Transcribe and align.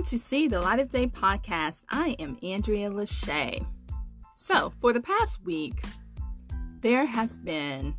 Welcome 0.00 0.16
to 0.16 0.24
See 0.24 0.48
the 0.48 0.62
Light 0.62 0.80
of 0.80 0.88
Day 0.88 1.08
podcast. 1.08 1.82
I 1.90 2.16
am 2.18 2.38
Andrea 2.42 2.88
Lachey. 2.88 3.66
So, 4.34 4.72
for 4.80 4.94
the 4.94 5.00
past 5.02 5.44
week, 5.44 5.84
there 6.80 7.04
has 7.04 7.36
been 7.36 7.94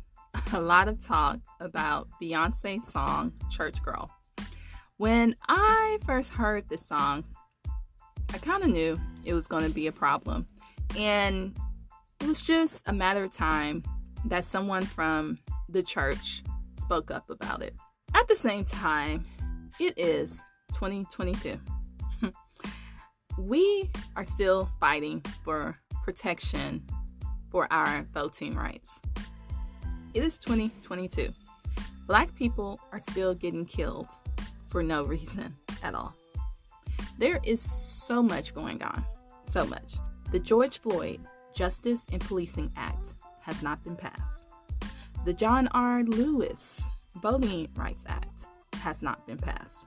a 0.52 0.60
lot 0.60 0.88
of 0.88 1.00
talk 1.00 1.38
about 1.60 2.08
Beyonce's 2.20 2.88
song 2.88 3.32
Church 3.52 3.80
Girl. 3.84 4.10
When 4.96 5.36
I 5.48 5.98
first 6.04 6.32
heard 6.32 6.68
this 6.68 6.84
song, 6.84 7.22
I 8.34 8.38
kind 8.38 8.64
of 8.64 8.70
knew 8.70 8.98
it 9.24 9.34
was 9.34 9.46
going 9.46 9.62
to 9.62 9.70
be 9.70 9.86
a 9.86 9.92
problem. 9.92 10.48
And 10.98 11.56
it 12.20 12.26
was 12.26 12.44
just 12.44 12.82
a 12.86 12.92
matter 12.92 13.22
of 13.22 13.32
time 13.32 13.84
that 14.24 14.44
someone 14.44 14.82
from 14.82 15.38
the 15.68 15.84
church 15.84 16.42
spoke 16.80 17.12
up 17.12 17.30
about 17.30 17.62
it. 17.62 17.76
At 18.12 18.26
the 18.26 18.34
same 18.34 18.64
time, 18.64 19.22
it 19.78 19.96
is 19.96 20.42
2022. 20.72 21.60
We 23.38 23.90
are 24.16 24.24
still 24.24 24.70
fighting 24.80 25.22
for 25.44 25.76
protection 26.04 26.82
for 27.50 27.66
our 27.72 28.06
voting 28.12 28.54
rights. 28.54 29.00
It 30.14 30.22
is 30.22 30.38
2022. 30.38 31.32
Black 32.06 32.34
people 32.34 32.78
are 32.92 33.00
still 33.00 33.34
getting 33.34 33.64
killed 33.64 34.08
for 34.68 34.82
no 34.82 35.04
reason 35.04 35.54
at 35.82 35.94
all. 35.94 36.14
There 37.18 37.40
is 37.44 37.60
so 37.60 38.22
much 38.22 38.54
going 38.54 38.82
on. 38.82 39.04
So 39.44 39.64
much. 39.66 39.94
The 40.30 40.38
George 40.38 40.78
Floyd 40.78 41.20
Justice 41.54 42.06
and 42.10 42.20
Policing 42.20 42.72
Act 42.76 43.12
has 43.42 43.62
not 43.62 43.82
been 43.84 43.96
passed. 43.96 44.48
The 45.24 45.32
John 45.32 45.68
R. 45.68 46.02
Lewis 46.02 46.88
Voting 47.16 47.68
Rights 47.76 48.04
Act 48.08 48.46
has 48.76 49.02
not 49.02 49.26
been 49.26 49.36
passed. 49.36 49.86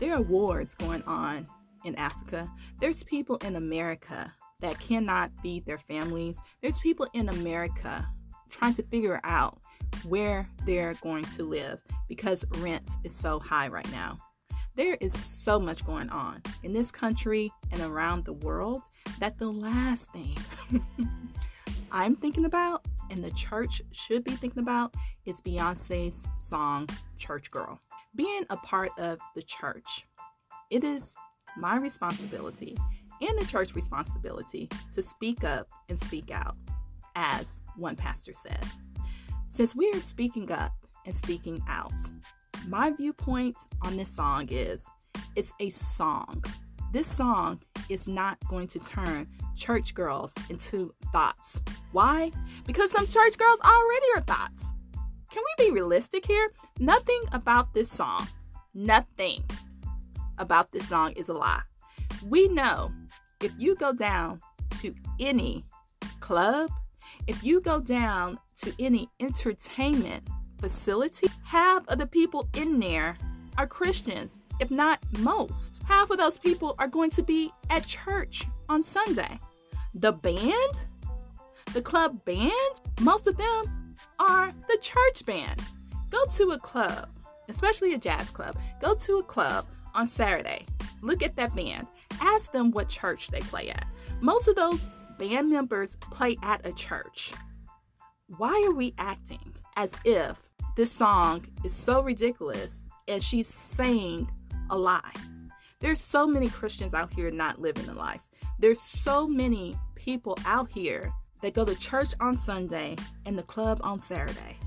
There 0.00 0.14
are 0.14 0.22
wars 0.22 0.74
going 0.74 1.02
on 1.04 1.46
in 1.84 1.94
Africa. 1.96 2.50
There's 2.80 3.02
people 3.02 3.36
in 3.36 3.56
America 3.56 4.32
that 4.60 4.80
cannot 4.80 5.30
feed 5.42 5.64
their 5.64 5.78
families. 5.78 6.40
There's 6.60 6.78
people 6.78 7.08
in 7.14 7.28
America 7.28 8.08
trying 8.50 8.74
to 8.74 8.82
figure 8.84 9.20
out 9.24 9.60
where 10.04 10.48
they're 10.66 10.94
going 11.02 11.24
to 11.24 11.44
live 11.44 11.80
because 12.08 12.44
rent 12.58 12.90
is 13.04 13.14
so 13.14 13.38
high 13.38 13.68
right 13.68 13.90
now. 13.92 14.18
There 14.74 14.96
is 15.00 15.12
so 15.12 15.58
much 15.58 15.84
going 15.84 16.08
on 16.10 16.42
in 16.62 16.72
this 16.72 16.90
country 16.90 17.52
and 17.72 17.80
around 17.80 18.24
the 18.24 18.32
world 18.32 18.82
that 19.18 19.38
the 19.38 19.50
last 19.50 20.12
thing 20.12 20.36
I'm 21.90 22.14
thinking 22.14 22.44
about 22.44 22.84
and 23.10 23.24
the 23.24 23.30
church 23.30 23.82
should 23.90 24.22
be 24.22 24.32
thinking 24.32 24.62
about 24.62 24.94
is 25.24 25.40
Beyonce's 25.40 26.28
song 26.36 26.88
Church 27.16 27.50
Girl. 27.50 27.80
Being 28.14 28.44
a 28.50 28.56
part 28.56 28.90
of 28.98 29.18
the 29.34 29.42
church, 29.42 30.06
it 30.70 30.84
is 30.84 31.14
my 31.56 31.76
responsibility 31.76 32.76
and 33.20 33.38
the 33.38 33.46
church 33.46 33.74
responsibility 33.74 34.68
to 34.92 35.02
speak 35.02 35.44
up 35.44 35.68
and 35.88 35.98
speak 35.98 36.30
out, 36.30 36.56
as 37.16 37.62
one 37.76 37.96
pastor 37.96 38.32
said. 38.32 38.64
Since 39.46 39.74
we 39.74 39.90
are 39.92 40.00
speaking 40.00 40.50
up 40.52 40.72
and 41.06 41.14
speaking 41.14 41.62
out, 41.68 41.92
my 42.66 42.90
viewpoint 42.90 43.56
on 43.82 43.96
this 43.96 44.14
song 44.14 44.48
is 44.50 44.88
it's 45.36 45.52
a 45.60 45.70
song. 45.70 46.44
This 46.92 47.06
song 47.06 47.60
is 47.88 48.08
not 48.08 48.38
going 48.48 48.66
to 48.68 48.78
turn 48.78 49.28
church 49.56 49.94
girls 49.94 50.32
into 50.48 50.94
thoughts. 51.12 51.60
Why? 51.92 52.30
Because 52.66 52.90
some 52.90 53.06
church 53.06 53.36
girls 53.36 53.60
already 53.60 54.06
are 54.16 54.22
thoughts. 54.22 54.72
Can 55.30 55.42
we 55.58 55.66
be 55.66 55.72
realistic 55.72 56.26
here? 56.26 56.52
Nothing 56.78 57.22
about 57.32 57.74
this 57.74 57.90
song, 57.90 58.26
nothing 58.74 59.44
about 60.38 60.72
this 60.72 60.88
song 60.88 61.12
is 61.12 61.28
a 61.28 61.34
lie. 61.34 61.62
We 62.26 62.48
know 62.48 62.92
if 63.42 63.52
you 63.58 63.74
go 63.76 63.92
down 63.92 64.40
to 64.80 64.94
any 65.20 65.64
club, 66.20 66.70
if 67.26 67.42
you 67.44 67.60
go 67.60 67.80
down 67.80 68.38
to 68.62 68.72
any 68.78 69.08
entertainment 69.20 70.28
facility, 70.58 71.28
half 71.44 71.86
of 71.88 71.98
the 71.98 72.06
people 72.06 72.48
in 72.56 72.80
there 72.80 73.16
are 73.56 73.66
Christians, 73.66 74.40
if 74.60 74.70
not 74.70 75.00
most. 75.18 75.82
Half 75.86 76.10
of 76.10 76.18
those 76.18 76.38
people 76.38 76.74
are 76.78 76.88
going 76.88 77.10
to 77.10 77.22
be 77.22 77.52
at 77.70 77.86
church 77.86 78.44
on 78.68 78.82
Sunday. 78.82 79.40
The 79.94 80.12
band, 80.12 80.80
the 81.72 81.82
club 81.82 82.24
band, 82.24 82.52
most 83.00 83.26
of 83.26 83.36
them 83.36 83.94
are 84.18 84.52
the 84.68 84.78
church 84.80 85.26
band. 85.26 85.60
Go 86.10 86.24
to 86.36 86.52
a 86.52 86.58
club, 86.58 87.08
especially 87.48 87.94
a 87.94 87.98
jazz 87.98 88.30
club, 88.30 88.56
go 88.80 88.94
to 88.94 89.18
a 89.18 89.22
club 89.22 89.66
on 89.94 90.08
Saturday. 90.08 90.66
Look 91.02 91.22
at 91.22 91.36
that 91.36 91.54
band. 91.54 91.86
Ask 92.20 92.52
them 92.52 92.70
what 92.70 92.88
church 92.88 93.28
they 93.28 93.40
play 93.40 93.70
at. 93.70 93.86
Most 94.20 94.48
of 94.48 94.56
those 94.56 94.86
band 95.18 95.50
members 95.50 95.96
play 95.96 96.36
at 96.42 96.66
a 96.66 96.72
church. 96.72 97.32
Why 98.36 98.64
are 98.66 98.74
we 98.74 98.94
acting 98.98 99.54
as 99.76 99.96
if 100.04 100.36
this 100.76 100.92
song 100.92 101.46
is 101.64 101.72
so 101.72 102.02
ridiculous 102.02 102.88
and 103.06 103.22
she's 103.22 103.48
saying 103.48 104.30
a 104.70 104.76
lie? 104.76 105.12
There's 105.80 106.00
so 106.00 106.26
many 106.26 106.48
Christians 106.48 106.94
out 106.94 107.12
here 107.12 107.30
not 107.30 107.60
living 107.60 107.86
the 107.86 107.94
life. 107.94 108.20
There's 108.58 108.80
so 108.80 109.26
many 109.28 109.76
people 109.94 110.36
out 110.44 110.68
here 110.70 111.12
that 111.40 111.54
go 111.54 111.64
to 111.64 111.74
church 111.76 112.14
on 112.20 112.36
Sunday 112.36 112.96
and 113.24 113.38
the 113.38 113.44
club 113.44 113.80
on 113.82 113.98
Saturday. 113.98 114.58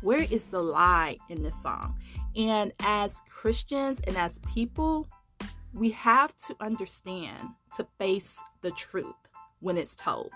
Where 0.00 0.22
is 0.30 0.46
the 0.46 0.62
lie 0.62 1.16
in 1.28 1.42
this 1.42 1.60
song? 1.60 1.98
And 2.36 2.72
as 2.80 3.20
Christians 3.28 4.00
and 4.06 4.16
as 4.16 4.38
people, 4.40 5.06
we 5.72 5.90
have 5.90 6.36
to 6.46 6.56
understand 6.60 7.38
to 7.76 7.86
face 7.98 8.40
the 8.62 8.70
truth 8.70 9.14
when 9.60 9.76
it's 9.76 9.96
told. 9.96 10.30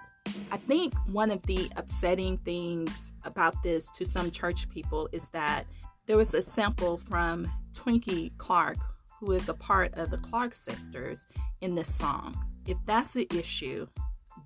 I 0.51 0.57
think 0.57 0.95
one 1.07 1.31
of 1.31 1.43
the 1.43 1.71
upsetting 1.77 2.39
things 2.39 3.13
about 3.25 3.63
this 3.63 3.91
to 3.91 4.05
some 4.05 4.31
church 4.31 4.69
people 4.69 5.09
is 5.13 5.29
that 5.29 5.67
there 6.07 6.17
was 6.17 6.35
a 6.35 6.43
sample 6.43 6.97
from 6.97 7.51
Twinkie 7.75 8.37
Clark, 8.39 8.79
who 9.19 9.33
is 9.33 9.49
a 9.49 9.55
part 9.55 9.95
of 9.95 10.11
the 10.11 10.19
Clark 10.19 10.55
sisters, 10.55 11.27
in 11.61 11.75
this 11.75 11.93
song. 11.93 12.37
If 12.67 12.77
that's 12.87 13.15
the 13.15 13.29
issue, 13.35 13.87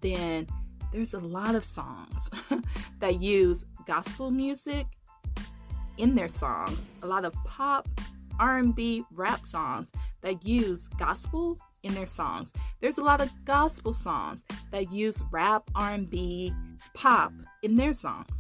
then 0.01 0.47
there's 0.93 1.15
a 1.15 1.21
lot 1.21 1.55
of 1.55 1.65
songs 1.65 2.31
that 3.01 3.21
use 3.21 3.65
gospel 3.87 4.31
music 4.31 4.87
in 5.99 6.15
their 6.15 6.29
songs, 6.29 6.91
a 7.03 7.07
lot 7.07 7.25
of 7.25 7.33
pop, 7.45 7.89
R&B, 8.39 9.05
rap 9.13 9.47
songs 9.47 9.91
that 10.23 10.47
use 10.47 10.89
gospel 10.99 11.59
in 11.83 11.95
their 11.95 12.07
songs. 12.07 12.53
There's 12.81 12.99
a 12.99 13.05
lot 13.05 13.21
of 13.21 13.31
gospel 13.45 13.93
songs 13.93 14.45
that 14.73 14.93
use 14.93 15.23
rap, 15.31 15.71
R&B, 15.75 16.53
pop 16.95 17.33
in 17.63 17.77
their 17.77 17.93
songs. 17.93 18.39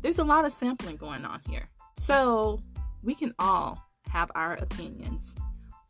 There's 0.00 0.18
a 0.18 0.24
lot 0.24 0.44
of 0.44 0.52
sampling 0.52 0.96
going 0.96 1.24
on 1.24 1.40
here. 1.48 1.68
So, 1.96 2.60
we 3.02 3.14
can 3.14 3.34
all 3.38 3.78
have 4.08 4.30
our 4.34 4.54
opinions 4.54 5.34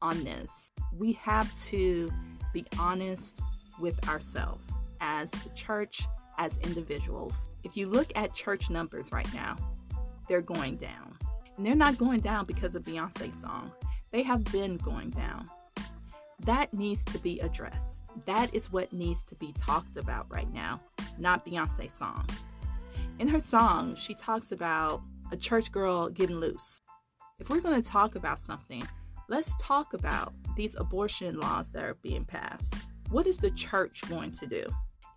on 0.02 0.24
this. 0.24 0.70
We 0.96 1.12
have 1.14 1.54
to 1.66 2.10
be 2.52 2.64
honest 2.78 3.40
with 3.80 4.08
ourselves 4.08 4.76
as 5.00 5.32
a 5.46 5.54
church, 5.54 6.06
as 6.38 6.58
individuals. 6.58 7.48
If 7.62 7.76
you 7.76 7.88
look 7.88 8.12
at 8.16 8.34
church 8.34 8.70
numbers 8.70 9.12
right 9.12 9.32
now, 9.34 9.56
they're 10.28 10.42
going 10.42 10.76
down. 10.76 11.16
And 11.56 11.64
they're 11.64 11.74
not 11.74 11.98
going 11.98 12.20
down 12.20 12.46
because 12.46 12.74
of 12.74 12.82
Beyonce's 12.82 13.40
song. 13.40 13.72
They 14.10 14.22
have 14.22 14.44
been 14.44 14.76
going 14.76 15.10
down. 15.10 15.48
That 16.40 16.74
needs 16.74 17.04
to 17.06 17.18
be 17.18 17.40
addressed. 17.40 18.00
That 18.26 18.54
is 18.54 18.70
what 18.70 18.92
needs 18.92 19.22
to 19.24 19.34
be 19.36 19.52
talked 19.52 19.96
about 19.96 20.30
right 20.30 20.52
now, 20.52 20.80
not 21.18 21.46
Beyonce's 21.46 21.92
song. 21.92 22.28
In 23.18 23.28
her 23.28 23.40
song, 23.40 23.94
she 23.94 24.14
talks 24.14 24.52
about 24.52 25.02
a 25.30 25.36
church 25.36 25.70
girl 25.70 26.08
getting 26.08 26.36
loose. 26.36 26.80
If 27.38 27.48
we're 27.48 27.60
going 27.60 27.80
to 27.80 27.88
talk 27.88 28.14
about 28.14 28.38
something, 28.38 28.82
let's 29.28 29.54
talk 29.60 29.94
about 29.94 30.34
these 30.56 30.74
abortion 30.76 31.38
laws 31.38 31.70
that 31.72 31.84
are 31.84 31.94
being 32.02 32.24
passed. 32.24 32.74
What 33.10 33.26
is 33.26 33.38
the 33.38 33.50
church 33.52 34.02
going 34.08 34.32
to 34.32 34.46
do? 34.46 34.64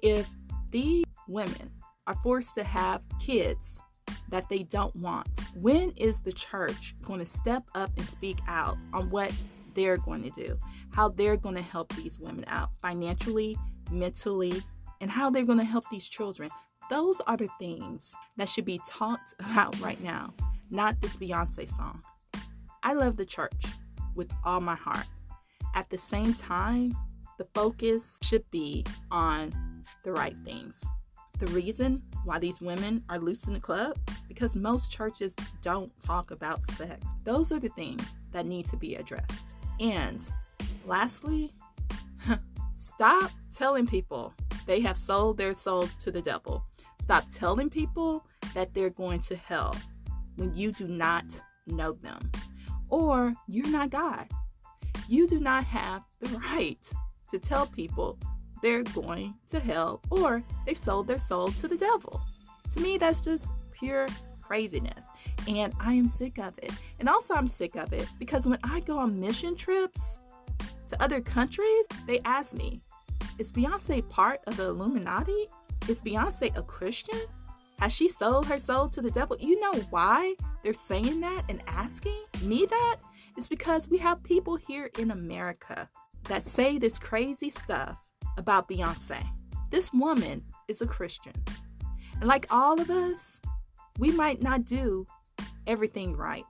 If 0.01 0.29
these 0.71 1.05
women 1.27 1.71
are 2.05 2.15
forced 2.23 2.55
to 2.55 2.63
have 2.63 3.01
kids 3.19 3.79
that 4.29 4.49
they 4.49 4.63
don't 4.63 4.95
want. 4.95 5.27
When 5.55 5.91
is 5.91 6.19
the 6.19 6.31
church 6.31 6.95
going 7.03 7.19
to 7.19 7.25
step 7.25 7.63
up 7.75 7.91
and 7.97 8.05
speak 8.05 8.39
out 8.47 8.77
on 8.93 9.09
what 9.09 9.31
they're 9.73 9.97
going 9.97 10.23
to 10.23 10.29
do? 10.29 10.57
How 10.91 11.09
they're 11.09 11.37
going 11.37 11.55
to 11.55 11.61
help 11.61 11.93
these 11.95 12.19
women 12.19 12.45
out 12.47 12.69
financially, 12.81 13.57
mentally, 13.91 14.61
and 15.01 15.11
how 15.11 15.29
they're 15.29 15.45
going 15.45 15.59
to 15.59 15.63
help 15.63 15.85
these 15.89 16.07
children. 16.07 16.49
Those 16.89 17.21
are 17.21 17.37
the 17.37 17.49
things 17.59 18.15
that 18.37 18.49
should 18.49 18.65
be 18.65 18.79
talked 18.87 19.33
about 19.39 19.79
right 19.81 20.01
now, 20.01 20.33
not 20.69 21.01
this 21.01 21.17
Beyonce 21.17 21.69
song. 21.69 22.01
I 22.83 22.93
love 22.93 23.17
the 23.17 23.25
church 23.25 23.65
with 24.15 24.31
all 24.45 24.61
my 24.61 24.75
heart. 24.75 25.05
At 25.75 25.89
the 25.89 25.97
same 25.97 26.33
time, 26.33 26.95
the 27.37 27.43
focus 27.53 28.19
should 28.23 28.49
be 28.49 28.85
on 29.11 29.53
the 30.03 30.11
right 30.11 30.35
things. 30.43 30.83
The 31.39 31.47
reason 31.47 32.01
why 32.25 32.39
these 32.39 32.61
women 32.61 33.03
are 33.09 33.19
loose 33.19 33.45
in 33.45 33.53
the 33.53 33.59
club? 33.59 33.95
Because 34.27 34.55
most 34.55 34.91
churches 34.91 35.35
don't 35.61 35.91
talk 35.99 36.31
about 36.31 36.63
sex. 36.63 37.13
Those 37.23 37.51
are 37.51 37.59
the 37.59 37.69
things 37.69 38.15
that 38.31 38.45
need 38.45 38.65
to 38.67 38.77
be 38.77 38.95
addressed. 38.95 39.55
And 39.79 40.27
lastly, 40.85 41.53
stop 42.73 43.31
telling 43.55 43.85
people 43.85 44.33
they 44.65 44.79
have 44.81 44.97
sold 44.97 45.37
their 45.37 45.53
souls 45.53 45.95
to 45.97 46.11
the 46.11 46.21
devil. 46.21 46.63
Stop 47.01 47.25
telling 47.29 47.69
people 47.69 48.25
that 48.55 48.73
they're 48.73 48.89
going 48.89 49.21
to 49.21 49.35
hell 49.35 49.75
when 50.37 50.53
you 50.55 50.71
do 50.71 50.87
not 50.87 51.39
know 51.67 51.91
them 51.91 52.31
or 52.89 53.33
you're 53.47 53.69
not 53.69 53.91
God. 53.91 54.27
You 55.07 55.27
do 55.27 55.39
not 55.39 55.63
have 55.65 56.03
the 56.19 56.29
right 56.39 56.91
to 57.29 57.39
tell 57.39 57.67
people 57.67 58.17
they're 58.61 58.83
going 58.83 59.35
to 59.47 59.59
hell 59.59 60.01
or 60.09 60.43
they've 60.65 60.77
sold 60.77 61.07
their 61.07 61.19
soul 61.19 61.49
to 61.49 61.67
the 61.67 61.77
devil. 61.77 62.21
To 62.71 62.79
me, 62.79 62.97
that's 62.97 63.21
just 63.21 63.51
pure 63.71 64.07
craziness. 64.41 65.11
And 65.47 65.73
I 65.79 65.93
am 65.93 66.07
sick 66.07 66.37
of 66.37 66.57
it. 66.61 66.71
And 66.99 67.09
also, 67.09 67.33
I'm 67.33 67.47
sick 67.47 67.75
of 67.75 67.93
it 67.93 68.07
because 68.19 68.47
when 68.47 68.59
I 68.63 68.79
go 68.81 68.97
on 68.97 69.19
mission 69.19 69.55
trips 69.55 70.17
to 70.87 71.01
other 71.01 71.21
countries, 71.21 71.85
they 72.05 72.19
ask 72.25 72.55
me, 72.55 72.81
Is 73.39 73.51
Beyonce 73.51 74.07
part 74.09 74.39
of 74.47 74.57
the 74.57 74.65
Illuminati? 74.65 75.47
Is 75.87 76.01
Beyonce 76.01 76.55
a 76.57 76.61
Christian? 76.61 77.19
Has 77.79 77.91
she 77.91 78.07
sold 78.07 78.47
her 78.47 78.57
soul 78.57 78.89
to 78.89 79.01
the 79.01 79.11
devil? 79.11 79.37
You 79.39 79.59
know 79.59 79.73
why 79.91 80.35
they're 80.63 80.73
saying 80.73 81.19
that 81.21 81.43
and 81.47 81.61
asking 81.67 82.19
me 82.41 82.65
that? 82.65 82.97
It's 83.37 83.47
because 83.47 83.87
we 83.87 83.99
have 83.99 84.23
people 84.23 84.55
here 84.55 84.89
in 84.97 85.11
America 85.11 85.87
that 86.23 86.41
say 86.41 86.79
this 86.79 86.97
crazy 86.97 87.51
stuff 87.51 88.06
about 88.37 88.69
Beyonce. 88.69 89.23
This 89.69 89.91
woman 89.91 90.43
is 90.67 90.81
a 90.81 90.87
Christian. 90.87 91.33
And 92.19 92.27
like 92.27 92.47
all 92.49 92.79
of 92.79 92.89
us, 92.89 93.41
we 93.99 94.11
might 94.11 94.41
not 94.41 94.65
do 94.65 95.05
everything 95.65 96.15
right. 96.15 96.45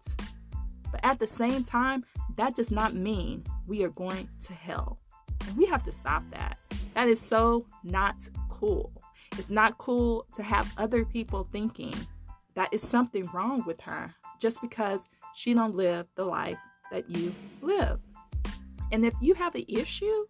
But 0.92 1.04
at 1.04 1.19
the 1.19 1.28
same 1.28 1.63
time, 1.63 2.06
that 2.36 2.56
does 2.56 2.72
not 2.72 2.94
mean 2.94 3.44
we 3.66 3.84
are 3.84 3.89
going 3.89 4.30
to 4.42 4.54
hell. 4.54 5.00
And 5.48 5.57
we 5.57 5.66
have 5.66 5.84
to 5.84 5.92
stop 5.92 6.24
that. 6.31 6.60
That 6.94 7.07
is 7.07 7.19
so 7.19 7.66
not 7.84 8.30
cool. 8.50 8.92
It's 9.38 9.50
not 9.50 9.78
cool 9.78 10.25
to 10.34 10.44
have 10.44 10.74
other 10.78 11.06
people 11.06 11.48
thinking 11.51 11.94
that 12.56 12.74
is 12.74 12.81
something 12.81 13.24
wrong 13.34 13.63
with 13.66 13.81
her 13.81 14.13
just 14.39 14.62
because 14.62 15.07
she 15.36 15.54
don't 15.54 15.75
live 15.75 16.07
the 16.16 16.25
life 16.25 16.57
that 16.92 17.10
you 17.10 17.34
live. 17.62 18.00
And 18.92 19.06
if 19.06 19.13
you 19.22 19.34
have 19.36 19.54
an 19.56 19.66
issue 19.68 20.25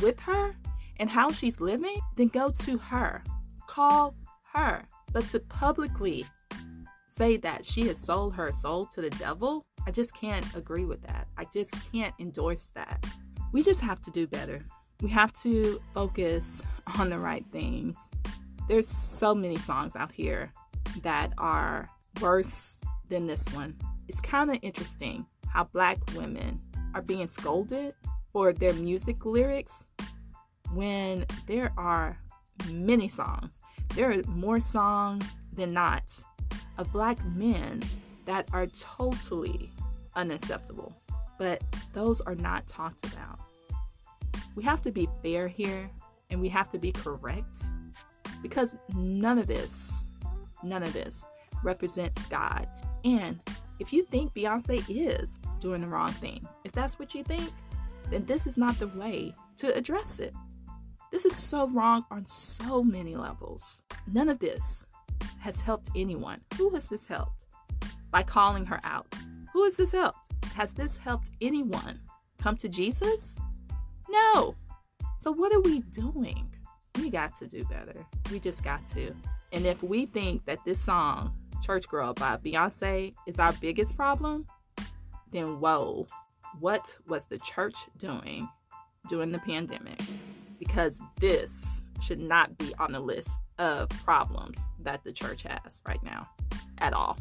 with 0.00 0.20
her 0.20 0.54
and 1.00 1.10
how 1.10 1.32
she's 1.32 1.60
living, 1.60 1.96
then 2.14 2.28
go 2.28 2.50
to 2.50 2.78
her. 2.78 3.24
Call 3.66 4.14
her. 4.52 4.84
But 5.12 5.28
to 5.30 5.40
publicly 5.40 6.26
say 7.08 7.38
that 7.38 7.64
she 7.64 7.88
has 7.88 7.98
sold 7.98 8.36
her 8.36 8.52
soul 8.52 8.86
to 8.94 9.00
the 9.00 9.10
devil, 9.10 9.64
I 9.86 9.90
just 9.90 10.14
can't 10.14 10.46
agree 10.54 10.84
with 10.84 11.02
that. 11.02 11.26
I 11.36 11.46
just 11.52 11.74
can't 11.90 12.14
endorse 12.20 12.70
that. 12.76 13.04
We 13.52 13.62
just 13.62 13.80
have 13.80 14.00
to 14.02 14.10
do 14.10 14.26
better. 14.26 14.64
We 15.00 15.08
have 15.08 15.32
to 15.42 15.80
focus 15.94 16.62
on 16.98 17.08
the 17.08 17.18
right 17.18 17.44
things. 17.50 18.08
There's 18.68 18.86
so 18.86 19.34
many 19.34 19.56
songs 19.56 19.96
out 19.96 20.12
here 20.12 20.52
that 21.02 21.32
are 21.38 21.88
worse 22.20 22.80
than 23.08 23.26
this 23.26 23.44
one. 23.54 23.74
It's 24.06 24.20
kind 24.20 24.50
of 24.50 24.58
interesting 24.60 25.24
how 25.48 25.64
black 25.64 25.98
women 26.14 26.60
are 26.94 27.02
being 27.02 27.26
scolded 27.26 27.94
for 28.32 28.52
their 28.52 28.74
music 28.74 29.24
lyrics 29.24 29.84
when 30.72 31.24
there 31.46 31.72
are 31.76 32.18
many 32.70 33.08
songs. 33.08 33.60
There 33.94 34.10
are 34.10 34.22
more 34.24 34.60
songs 34.60 35.40
than 35.52 35.72
not 35.72 36.22
of 36.78 36.92
black 36.92 37.24
men 37.24 37.82
that 38.26 38.48
are 38.52 38.66
totally 38.66 39.72
unacceptable, 40.14 40.94
but 41.38 41.62
those 41.92 42.20
are 42.20 42.34
not 42.34 42.66
talked 42.66 43.04
about. 43.06 43.40
We 44.54 44.62
have 44.64 44.82
to 44.82 44.92
be 44.92 45.08
fair 45.22 45.48
here 45.48 45.90
and 46.30 46.40
we 46.40 46.48
have 46.48 46.68
to 46.70 46.78
be 46.78 46.92
correct 46.92 47.64
because 48.42 48.76
none 48.94 49.38
of 49.38 49.46
this, 49.46 50.06
none 50.62 50.82
of 50.82 50.92
this 50.92 51.26
represents 51.62 52.26
God. 52.26 52.68
And 53.04 53.40
if 53.78 53.92
you 53.92 54.02
think 54.02 54.34
Beyonce 54.34 54.84
is 54.88 55.40
doing 55.60 55.80
the 55.80 55.88
wrong 55.88 56.12
thing, 56.12 56.46
if 56.64 56.72
that's 56.72 56.98
what 56.98 57.14
you 57.14 57.24
think, 57.24 57.50
then 58.10 58.24
this 58.26 58.46
is 58.46 58.58
not 58.58 58.78
the 58.78 58.88
way 58.88 59.34
to 59.56 59.74
address 59.74 60.20
it. 60.20 60.34
This 61.10 61.24
is 61.24 61.34
so 61.34 61.66
wrong 61.68 62.04
on 62.12 62.24
so 62.26 62.84
many 62.84 63.16
levels. 63.16 63.82
None 64.12 64.28
of 64.28 64.38
this 64.38 64.86
has 65.40 65.60
helped 65.60 65.88
anyone. 65.96 66.40
Who 66.56 66.70
has 66.70 66.88
this 66.88 67.04
helped? 67.04 67.32
By 68.12 68.22
calling 68.22 68.64
her 68.66 68.78
out. 68.84 69.12
Who 69.52 69.64
has 69.64 69.76
this 69.76 69.90
helped? 69.90 70.18
Has 70.54 70.72
this 70.72 70.96
helped 70.96 71.30
anyone 71.40 71.98
come 72.38 72.56
to 72.58 72.68
Jesus? 72.68 73.36
No. 74.08 74.54
So, 75.18 75.32
what 75.32 75.52
are 75.52 75.60
we 75.60 75.80
doing? 75.80 76.54
We 76.96 77.10
got 77.10 77.34
to 77.36 77.48
do 77.48 77.64
better. 77.64 78.06
We 78.30 78.38
just 78.38 78.62
got 78.62 78.86
to. 78.88 79.12
And 79.52 79.66
if 79.66 79.82
we 79.82 80.06
think 80.06 80.44
that 80.44 80.64
this 80.64 80.80
song, 80.80 81.34
Church 81.62 81.88
Girl 81.88 82.14
by 82.14 82.36
Beyonce, 82.36 83.14
is 83.26 83.40
our 83.40 83.52
biggest 83.54 83.96
problem, 83.96 84.46
then 85.32 85.58
whoa, 85.60 86.06
what 86.60 86.96
was 87.08 87.24
the 87.24 87.38
church 87.38 87.74
doing 87.98 88.48
during 89.08 89.32
the 89.32 89.38
pandemic? 89.40 90.00
Because 90.60 91.00
this 91.18 91.82
should 92.00 92.20
not 92.20 92.56
be 92.56 92.72
on 92.78 92.92
the 92.92 93.00
list 93.00 93.40
of 93.58 93.88
problems 94.04 94.70
that 94.78 95.02
the 95.02 95.12
church 95.12 95.42
has 95.42 95.82
right 95.86 96.02
now 96.04 96.28
at 96.78 96.92
all. 96.92 97.18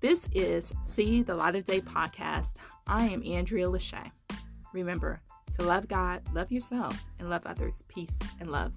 This 0.00 0.28
is 0.34 0.72
See 0.82 1.22
the 1.22 1.34
Light 1.34 1.56
of 1.56 1.64
Day 1.64 1.80
podcast. 1.80 2.56
I 2.86 3.06
am 3.06 3.22
Andrea 3.24 3.66
Lachey. 3.66 4.10
Remember, 4.74 5.22
to 5.56 5.62
love 5.64 5.88
God, 5.88 6.22
love 6.34 6.52
yourself, 6.52 7.02
and 7.18 7.30
love 7.30 7.46
others. 7.46 7.82
Peace 7.88 8.20
and 8.38 8.50
love. 8.52 8.74